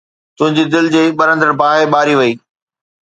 [0.37, 2.33] تنهنجي دل جي ٻرندڙ باهه ٻاري وئي